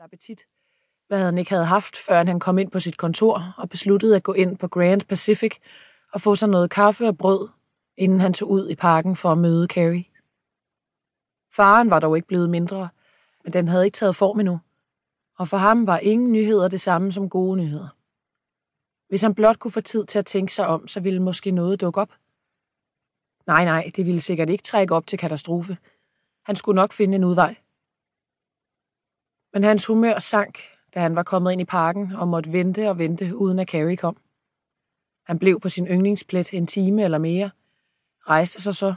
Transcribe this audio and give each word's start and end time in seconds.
appetit, 0.00 0.42
hvad 1.08 1.24
han 1.24 1.38
ikke 1.38 1.50
havde 1.50 1.64
haft, 1.64 1.96
før 1.96 2.24
han 2.24 2.40
kom 2.40 2.58
ind 2.58 2.70
på 2.70 2.80
sit 2.80 2.96
kontor 2.96 3.54
og 3.58 3.68
besluttede 3.68 4.16
at 4.16 4.22
gå 4.22 4.32
ind 4.32 4.58
på 4.58 4.68
Grand 4.68 5.00
Pacific 5.00 5.56
og 6.12 6.20
få 6.20 6.34
sig 6.34 6.48
noget 6.48 6.70
kaffe 6.70 7.08
og 7.08 7.18
brød, 7.18 7.48
inden 7.96 8.20
han 8.20 8.32
tog 8.32 8.50
ud 8.50 8.68
i 8.68 8.74
parken 8.74 9.16
for 9.16 9.32
at 9.32 9.38
møde 9.38 9.66
Carrie. 9.66 10.04
Faren 11.54 11.90
var 11.90 12.00
dog 12.00 12.16
ikke 12.16 12.28
blevet 12.28 12.50
mindre, 12.50 12.88
men 13.44 13.52
den 13.52 13.68
havde 13.68 13.84
ikke 13.84 13.96
taget 13.96 14.16
form 14.16 14.40
endnu, 14.40 14.60
og 15.38 15.48
for 15.48 15.56
ham 15.56 15.86
var 15.86 15.98
ingen 15.98 16.32
nyheder 16.32 16.68
det 16.68 16.80
samme 16.80 17.12
som 17.12 17.28
gode 17.28 17.56
nyheder. 17.56 17.88
Hvis 19.08 19.22
han 19.22 19.34
blot 19.34 19.58
kunne 19.58 19.70
få 19.70 19.80
tid 19.80 20.04
til 20.04 20.18
at 20.18 20.26
tænke 20.26 20.52
sig 20.52 20.66
om, 20.66 20.88
så 20.88 21.00
ville 21.00 21.22
måske 21.22 21.50
noget 21.50 21.80
dukke 21.80 22.00
op. 22.00 22.12
Nej, 23.46 23.64
nej, 23.64 23.90
det 23.96 24.06
ville 24.06 24.20
sikkert 24.20 24.50
ikke 24.50 24.62
trække 24.62 24.94
op 24.94 25.06
til 25.06 25.18
katastrofe. 25.18 25.76
Han 26.44 26.56
skulle 26.56 26.76
nok 26.76 26.92
finde 26.92 27.16
en 27.16 27.24
udvej. 27.24 27.56
Men 29.52 29.64
hans 29.64 29.86
humør 29.86 30.18
sank, 30.18 30.58
da 30.94 31.00
han 31.00 31.16
var 31.16 31.22
kommet 31.22 31.52
ind 31.52 31.60
i 31.60 31.64
parken 31.64 32.12
og 32.12 32.28
måtte 32.28 32.52
vente 32.52 32.90
og 32.90 32.98
vente, 32.98 33.36
uden 33.36 33.58
at 33.58 33.68
Carrie 33.68 33.96
kom. 33.96 34.16
Han 35.26 35.38
blev 35.38 35.60
på 35.60 35.68
sin 35.68 35.86
yndlingsplet 35.86 36.54
en 36.54 36.66
time 36.66 37.04
eller 37.04 37.18
mere, 37.18 37.50
rejste 38.28 38.62
sig 38.62 38.76
så 38.76 38.94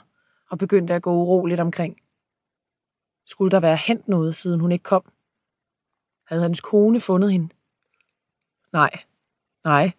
og 0.50 0.58
begyndte 0.58 0.94
at 0.94 1.02
gå 1.02 1.14
uroligt 1.14 1.60
omkring. 1.60 1.98
Skulle 3.26 3.52
der 3.52 3.60
være 3.60 3.76
hent 3.76 4.08
noget, 4.08 4.36
siden 4.36 4.60
hun 4.60 4.72
ikke 4.72 4.84
kom? 4.84 5.12
Havde 6.28 6.42
hans 6.42 6.62
kone 6.62 7.00
fundet 7.00 7.32
hende? 7.32 7.50
Nej, 8.74 9.00
nej. 9.64 9.92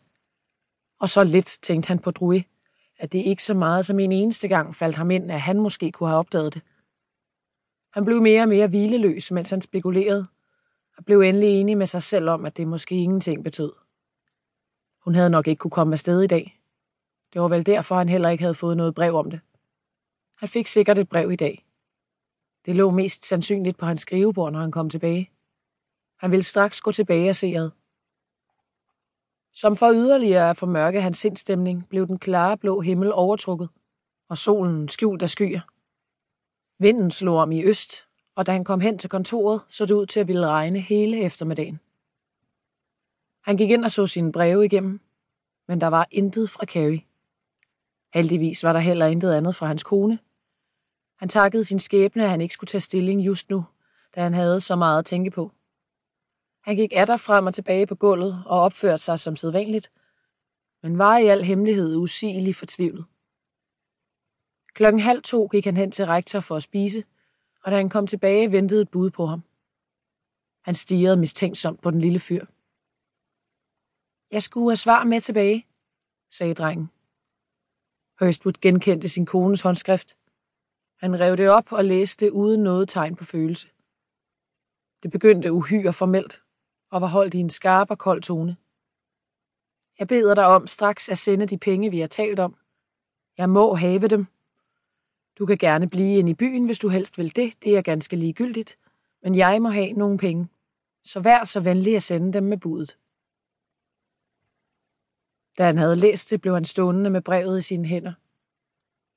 Og 1.00 1.08
så 1.08 1.24
lidt 1.24 1.58
tænkte 1.62 1.88
han 1.88 1.98
på 1.98 2.10
Drouet, 2.10 2.44
at 2.98 3.12
det 3.12 3.18
ikke 3.18 3.42
så 3.42 3.54
meget 3.54 3.86
som 3.86 4.00
en 4.00 4.12
eneste 4.12 4.48
gang 4.48 4.74
faldt 4.74 4.96
ham 4.96 5.10
ind, 5.10 5.32
at 5.32 5.40
han 5.40 5.60
måske 5.60 5.92
kunne 5.92 6.08
have 6.08 6.18
opdaget 6.18 6.54
det. 6.54 6.62
Han 7.92 8.04
blev 8.04 8.22
mere 8.22 8.42
og 8.42 8.48
mere 8.48 8.68
hvileløs, 8.68 9.30
mens 9.30 9.50
han 9.50 9.62
spekulerede, 9.62 10.26
og 10.96 11.04
blev 11.04 11.20
endelig 11.20 11.48
enig 11.48 11.78
med 11.78 11.86
sig 11.86 12.02
selv 12.02 12.28
om, 12.28 12.44
at 12.44 12.56
det 12.56 12.68
måske 12.68 12.94
ingenting 12.94 13.44
betød. 13.44 13.72
Hun 15.04 15.14
havde 15.14 15.30
nok 15.30 15.46
ikke 15.46 15.60
kunne 15.60 15.70
komme 15.70 15.92
afsted 15.92 16.22
i 16.22 16.26
dag. 16.26 16.60
Det 17.32 17.40
var 17.40 17.48
vel 17.48 17.66
derfor, 17.66 17.94
han 17.94 18.08
heller 18.08 18.28
ikke 18.28 18.42
havde 18.42 18.54
fået 18.54 18.76
noget 18.76 18.94
brev 18.94 19.14
om 19.14 19.30
det. 19.30 19.40
Han 20.36 20.48
fik 20.48 20.66
sikkert 20.66 20.98
et 20.98 21.08
brev 21.08 21.30
i 21.32 21.36
dag. 21.36 21.66
Det 22.66 22.76
lå 22.76 22.90
mest 22.90 23.24
sandsynligt 23.24 23.78
på 23.78 23.86
hans 23.86 24.00
skrivebord, 24.00 24.52
når 24.52 24.60
han 24.60 24.72
kom 24.72 24.90
tilbage. 24.90 25.30
Han 26.16 26.30
ville 26.30 26.42
straks 26.42 26.80
gå 26.80 26.92
tilbage 26.92 27.30
og 27.30 27.36
se 27.36 27.54
ad. 27.56 27.70
Som 29.54 29.76
for 29.76 29.92
yderligere 29.92 30.50
at 30.50 30.56
formørke 30.56 31.00
hans 31.00 31.18
sindstemning, 31.18 31.88
blev 31.88 32.06
den 32.06 32.18
klare 32.18 32.58
blå 32.58 32.80
himmel 32.80 33.12
overtrukket, 33.12 33.68
og 34.28 34.38
solen 34.38 34.88
skjult 34.88 35.22
af 35.22 35.30
skyer. 35.30 35.60
Vinden 36.78 37.10
slog 37.10 37.36
om 37.36 37.52
i 37.52 37.64
øst, 37.64 38.08
og 38.34 38.46
da 38.46 38.52
han 38.52 38.64
kom 38.64 38.80
hen 38.80 38.98
til 38.98 39.10
kontoret, 39.10 39.60
så 39.68 39.86
det 39.86 39.94
ud 39.94 40.06
til 40.06 40.20
at 40.20 40.28
ville 40.28 40.46
regne 40.46 40.80
hele 40.80 41.20
eftermiddagen. 41.24 41.80
Han 43.42 43.56
gik 43.56 43.70
ind 43.70 43.84
og 43.84 43.90
så 43.90 44.06
sine 44.06 44.32
breve 44.32 44.64
igennem, 44.64 45.00
men 45.68 45.80
der 45.80 45.86
var 45.86 46.08
intet 46.10 46.50
fra 46.50 46.66
Carrie. 46.66 47.04
Heldigvis 48.14 48.64
var 48.64 48.72
der 48.72 48.80
heller 48.80 49.06
intet 49.06 49.32
andet 49.32 49.56
fra 49.56 49.66
hans 49.66 49.82
kone. 49.82 50.18
Han 51.18 51.28
takkede 51.28 51.64
sin 51.64 51.78
skæbne, 51.78 52.24
at 52.24 52.30
han 52.30 52.40
ikke 52.40 52.54
skulle 52.54 52.68
tage 52.68 52.80
stilling 52.80 53.20
just 53.20 53.50
nu, 53.50 53.64
da 54.14 54.22
han 54.22 54.34
havde 54.34 54.60
så 54.60 54.76
meget 54.76 54.98
at 54.98 55.04
tænke 55.04 55.30
på. 55.30 55.52
Han 56.60 56.76
gik 56.76 56.92
atter 56.96 57.16
frem 57.16 57.46
og 57.46 57.54
tilbage 57.54 57.86
på 57.86 57.94
gulvet 57.94 58.42
og 58.46 58.60
opførte 58.60 59.02
sig 59.02 59.18
som 59.18 59.36
sædvanligt, 59.36 59.92
men 60.82 60.98
var 60.98 61.18
i 61.18 61.26
al 61.26 61.44
hemmelighed 61.44 61.96
usigeligt 61.96 62.56
fortvivlet. 62.56 63.04
Klokken 64.74 65.00
halv 65.00 65.22
to 65.22 65.46
gik 65.46 65.64
han 65.64 65.76
hen 65.76 65.90
til 65.90 66.06
rektor 66.06 66.40
for 66.40 66.56
at 66.56 66.62
spise, 66.62 67.04
og 67.64 67.72
da 67.72 67.76
han 67.76 67.88
kom 67.88 68.06
tilbage, 68.06 68.52
ventede 68.52 68.82
et 68.82 68.90
bud 68.90 69.10
på 69.10 69.26
ham. 69.26 69.42
Han 70.64 70.74
stirrede 70.74 71.16
mistænksomt 71.16 71.80
på 71.82 71.90
den 71.90 72.00
lille 72.00 72.20
fyr. 72.20 72.44
Jeg 74.30 74.42
skulle 74.42 74.70
have 74.70 74.76
svar 74.76 75.04
med 75.04 75.20
tilbage, 75.20 75.66
sagde 76.30 76.54
drengen. 76.54 76.90
Hurstwood 78.18 78.60
genkendte 78.60 79.08
sin 79.08 79.26
kones 79.26 79.60
håndskrift. 79.60 80.16
Han 80.96 81.20
rev 81.20 81.36
det 81.36 81.48
op 81.50 81.72
og 81.72 81.84
læste 81.84 82.24
det 82.24 82.30
uden 82.30 82.62
noget 82.62 82.88
tegn 82.88 83.16
på 83.16 83.24
følelse. 83.24 83.68
Det 85.02 85.10
begyndte 85.10 85.52
uhyre 85.52 85.92
formelt 85.92 86.42
og 86.90 87.00
var 87.00 87.06
holdt 87.06 87.34
i 87.34 87.38
en 87.38 87.50
skarp 87.50 87.90
og 87.90 87.98
kold 87.98 88.22
tone. 88.22 88.56
Jeg 89.98 90.08
beder 90.08 90.34
dig 90.34 90.46
om 90.46 90.66
straks 90.66 91.08
at 91.08 91.18
sende 91.18 91.46
de 91.46 91.58
penge, 91.58 91.90
vi 91.90 92.00
har 92.00 92.06
talt 92.06 92.40
om. 92.40 92.56
Jeg 93.38 93.50
må 93.50 93.74
have 93.74 94.08
dem, 94.08 94.26
du 95.42 95.46
kan 95.46 95.58
gerne 95.58 95.88
blive 95.88 96.18
inde 96.18 96.30
i 96.30 96.34
byen, 96.34 96.64
hvis 96.64 96.78
du 96.78 96.88
helst 96.88 97.18
vil 97.18 97.36
det. 97.36 97.62
Det 97.62 97.76
er 97.76 97.82
ganske 97.82 98.16
ligegyldigt. 98.16 98.78
Men 99.22 99.34
jeg 99.34 99.62
må 99.62 99.68
have 99.68 99.92
nogle 99.92 100.18
penge. 100.18 100.48
Så 101.04 101.20
vær 101.20 101.44
så 101.44 101.60
venlig 101.60 101.96
at 101.96 102.02
sende 102.02 102.32
dem 102.32 102.42
med 102.42 102.58
budet. 102.58 102.98
Da 105.58 105.64
han 105.64 105.78
havde 105.78 105.96
læst 105.96 106.30
det, 106.30 106.40
blev 106.40 106.54
han 106.54 106.64
stående 106.64 107.10
med 107.10 107.22
brevet 107.22 107.58
i 107.58 107.62
sine 107.62 107.88
hænder. 107.88 108.12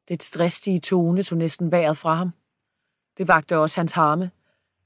Det 0.08 0.24
stressige 0.24 0.80
tone 0.80 1.24
tog 1.24 1.38
næsten 1.38 1.72
vejret 1.72 1.97
fra 1.97 2.14
ham. 2.14 2.31
Det 3.18 3.28
vagte 3.28 3.58
også 3.58 3.80
hans 3.80 3.91
harme, 3.91 4.31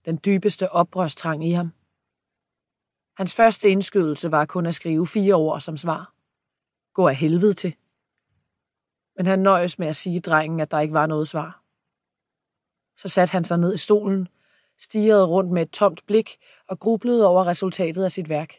den 0.06 0.20
dybeste 0.26 0.72
oprørstrang 0.72 1.48
i 1.48 1.52
ham. 1.52 1.72
Hans 3.18 3.36
første 3.36 3.70
indskydelse 3.70 4.32
var 4.32 4.46
kun 4.46 4.66
at 4.66 4.76
skrive 4.76 5.08
fire 5.08 5.34
ord 5.34 5.62
som 5.62 5.78
svar. 5.78 6.14
Gå 6.94 7.08
af 7.08 7.16
helvede 7.16 7.54
til 7.54 7.76
men 9.20 9.26
han 9.26 9.40
nøjes 9.40 9.80
med 9.80 9.88
at 9.88 9.96
sige 9.96 10.20
drengen, 10.20 10.60
at 10.60 10.72
der 10.72 10.80
ikke 10.80 10.94
var 10.94 11.06
noget 11.06 11.28
svar. 11.28 11.64
Så 12.98 13.08
satte 13.08 13.32
han 13.32 13.44
sig 13.44 13.58
ned 13.58 13.74
i 13.74 13.78
stolen, 13.78 14.28
stirrede 14.78 15.26
rundt 15.26 15.52
med 15.52 15.62
et 15.62 15.72
tomt 15.72 16.06
blik 16.06 16.38
og 16.68 16.80
grublede 16.80 17.28
over 17.28 17.48
resultatet 17.48 18.04
af 18.04 18.12
sit 18.12 18.30
værk. 18.30 18.54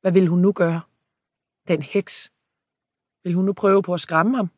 Hvad 0.00 0.12
ville 0.12 0.28
hun 0.28 0.38
nu 0.38 0.52
gøre? 0.52 0.80
Den 1.68 1.82
heks. 1.82 2.32
Vil 3.24 3.34
hun 3.34 3.44
nu 3.44 3.52
prøve 3.52 3.82
på 3.82 3.94
at 3.94 4.00
skræmme 4.00 4.36
ham? 4.36 4.50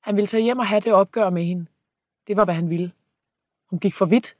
Han 0.00 0.16
ville 0.16 0.28
tage 0.28 0.42
hjem 0.42 0.58
og 0.58 0.66
have 0.66 0.80
det 0.80 0.92
opgør 0.92 1.30
med 1.30 1.44
hende. 1.44 1.66
Det 2.26 2.36
var, 2.36 2.44
hvad 2.44 2.54
han 2.54 2.70
ville. 2.70 2.92
Hun 3.70 3.78
gik 3.78 3.94
for 3.94 4.06
vidt. 4.06 4.36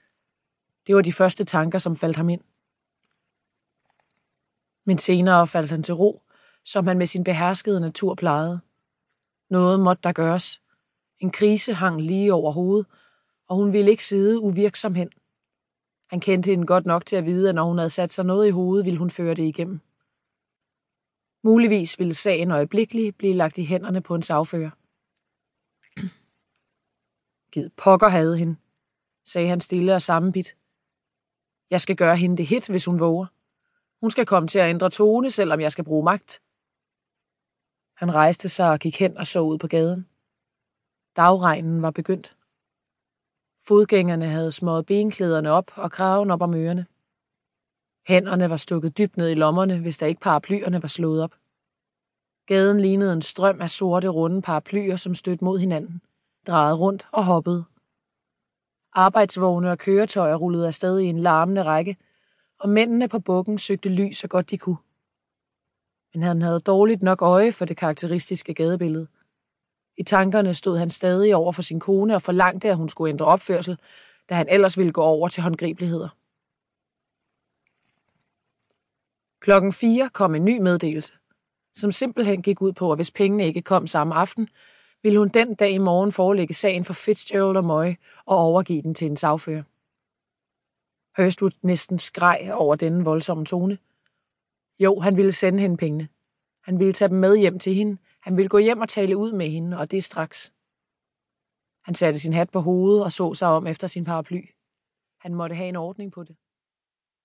Det 0.87 0.95
var 0.95 1.03
de 1.03 1.13
første 1.13 1.45
tanker, 1.45 1.79
som 1.79 1.97
faldt 1.97 2.17
ham 2.17 2.29
ind. 2.29 2.43
Men 4.85 4.99
senere 4.99 5.47
faldt 5.47 5.71
han 5.71 5.83
til 5.83 5.95
ro, 5.95 6.23
som 6.65 6.87
han 6.87 6.99
med 6.99 7.07
sin 7.07 7.25
beherskede 7.25 7.81
natur 7.81 8.15
plejede. 8.15 8.66
Noget 9.51 9.81
måtte 9.81 10.01
der 10.03 10.13
gøres. 10.13 10.63
En 11.19 11.31
krise 11.31 11.75
hang 11.75 12.01
lige 12.01 12.35
over 12.35 12.53
hovedet, 12.53 12.87
og 13.49 13.57
hun 13.57 13.73
ville 13.73 13.91
ikke 13.91 14.05
sidde 14.05 14.41
uvirksom 14.41 14.95
hen. 14.95 15.11
Han 16.11 16.21
kendte 16.21 16.51
hende 16.51 16.67
godt 16.67 16.87
nok 16.87 17.07
til 17.07 17.17
at 17.17 17.25
vide, 17.25 17.49
at 17.49 17.55
når 17.55 17.65
hun 17.65 17.79
havde 17.79 17.91
sat 17.91 18.13
sig 18.13 18.25
noget 18.25 18.47
i 18.47 18.51
hovedet, 18.51 18.85
ville 18.85 18.99
hun 18.99 19.11
føre 19.11 19.35
det 19.35 19.43
igennem. 19.43 19.81
Muligvis 21.45 21.99
ville 21.99 22.15
sagen 22.15 22.51
øjeblikkeligt 22.51 23.19
blive 23.19 23.35
lagt 23.35 23.59
i 23.59 23.65
hænderne 23.65 24.01
på 24.01 24.15
en 24.15 24.23
sagfører. 24.23 24.71
Gid 27.53 27.71
pokker 27.77 28.09
havde 28.09 28.39
hende, 28.39 28.57
sagde 29.25 29.49
han 29.49 29.61
stille 29.61 29.95
og 29.95 30.03
sammenbit. 30.03 30.57
Jeg 31.71 31.81
skal 31.81 31.97
gøre 31.97 32.17
hende 32.17 32.37
det 32.37 32.47
hit, 32.47 32.69
hvis 32.69 32.85
hun 32.85 33.01
våger. 33.01 33.27
Hun 34.01 34.11
skal 34.11 34.27
komme 34.27 34.49
til 34.49 34.59
at 34.59 34.71
ændre 34.71 34.91
tone, 34.91 35.31
selvom 35.31 35.61
jeg 35.61 35.73
skal 35.73 35.85
bruge 35.85 36.05
magt. 36.05 36.43
Han 37.97 38.15
rejste 38.15 38.49
sig 38.49 38.71
og 38.71 38.79
gik 38.79 39.01
hen 39.01 39.17
og 39.17 39.27
så 39.27 39.41
ud 39.41 39.59
på 39.59 39.67
gaden. 39.67 40.09
Dagregnen 41.17 41.83
var 41.83 41.91
begyndt. 41.91 42.37
Fodgængerne 43.69 44.27
havde 44.27 44.53
smået 44.53 44.87
benklæderne 44.87 45.51
op 45.51 45.71
og 45.75 45.93
kraven 45.93 46.31
op 46.31 46.43
om 46.43 46.55
ørerne. 46.55 46.87
Hænderne 48.07 48.51
var 48.51 48.57
stukket 48.57 48.99
dybt 48.99 49.17
ned 49.17 49.29
i 49.29 49.35
lommerne, 49.35 49.81
hvis 49.81 49.99
der 49.99 50.07
ikke 50.07 50.21
paraplyerne 50.21 50.83
var 50.83 50.89
slået 50.89 51.23
op. 51.23 51.35
Gaden 52.47 52.81
lignede 52.81 53.13
en 53.13 53.23
strøm 53.23 53.61
af 53.61 53.71
sorte, 53.71 54.09
runde 54.09 54.43
paraplyer, 54.43 54.97
som 54.97 55.15
stødte 55.15 55.45
mod 55.45 55.59
hinanden, 55.59 56.01
drejede 56.47 56.77
rundt 56.77 57.07
og 57.13 57.25
hoppede. 57.25 57.65
Arbejdsvogne 58.93 59.71
og 59.71 59.79
køretøjer 59.79 60.35
rullede 60.35 60.67
afsted 60.67 60.99
i 60.99 61.05
en 61.05 61.19
larmende 61.19 61.63
række, 61.63 61.97
og 62.59 62.69
mændene 62.69 63.09
på 63.09 63.19
bukken 63.19 63.59
søgte 63.59 63.89
lys 63.89 64.17
så 64.19 64.29
godt 64.29 64.51
de 64.51 64.59
kunne 64.59 64.77
men 66.17 66.23
han 66.23 66.43
havde 66.43 66.61
dårligt 66.61 67.03
nok 67.03 67.23
øje 67.23 67.53
for 67.53 67.65
det 67.65 67.77
karakteristiske 67.77 68.55
gadebillede. 68.55 69.07
I 69.99 70.03
tankerne 70.03 70.55
stod 70.55 70.79
han 70.79 70.91
stadig 70.91 71.37
over 71.37 71.53
for 71.53 71.63
sin 71.63 71.81
kone 71.81 72.15
og 72.15 72.23
forlangte, 72.23 72.69
at 72.69 72.77
hun 72.77 72.89
skulle 72.89 73.09
ændre 73.09 73.27
opførsel, 73.27 73.79
da 74.29 74.35
han 74.35 74.49
ellers 74.49 74.79
ville 74.79 74.93
gå 74.93 75.03
over 75.03 75.29
til 75.29 75.43
håndgribeligheder. 75.43 76.09
Klokken 79.41 79.73
4 79.73 80.11
kom 80.13 80.35
en 80.35 80.45
ny 80.45 80.59
meddelelse, 80.59 81.13
som 81.75 81.93
simpelthen 81.93 82.43
gik 82.43 82.63
ud 82.63 82.73
på, 82.73 82.93
at 82.93 82.99
hvis 82.99 83.11
pengene 83.11 83.47
ikke 83.47 83.63
kom 83.63 83.87
samme 83.87 84.15
aften, 84.15 84.49
ville 85.03 85.19
hun 85.19 85.29
den 85.29 85.55
dag 85.55 85.71
i 85.71 85.79
morgen 85.79 86.13
forelægge 86.13 86.55
sagen 86.55 86.85
for 86.85 86.93
Fitzgerald 86.93 87.57
og 87.57 87.65
Moy 87.65 87.95
og 88.27 88.39
overgive 88.39 88.83
den 88.83 88.95
til 88.95 89.07
en 89.07 89.17
sagfører. 89.17 89.63
Hurstwood 91.17 91.59
næsten 91.63 91.99
skreg 91.99 92.51
over 92.55 92.77
denne 92.77 93.05
voldsomme 93.05 93.45
tone– 93.45 93.79
jo, 94.79 95.01
han 95.01 95.17
ville 95.17 95.33
sende 95.33 95.61
hende 95.61 95.77
pengene. 95.77 96.09
Han 96.65 96.79
ville 96.79 96.93
tage 96.93 97.09
dem 97.09 97.19
med 97.19 97.37
hjem 97.37 97.59
til 97.59 97.75
hende. 97.75 97.99
Han 98.21 98.37
ville 98.37 98.49
gå 98.49 98.59
hjem 98.59 98.81
og 98.81 98.89
tale 98.89 99.17
ud 99.17 99.33
med 99.33 99.49
hende, 99.49 99.79
og 99.79 99.91
det 99.91 100.05
straks. 100.05 100.53
Han 101.85 101.95
satte 101.95 102.19
sin 102.19 102.33
hat 102.33 102.51
på 102.51 102.61
hovedet 102.61 103.05
og 103.05 103.13
så 103.13 103.35
sig 103.35 103.49
om 103.49 103.67
efter 103.67 103.87
sin 103.87 104.05
paraply. 104.05 104.43
Han 105.21 105.35
måtte 105.35 105.57
have 105.57 105.69
en 105.69 105.77
ordning 105.77 106.13
på 106.13 106.25
det. 106.25 106.37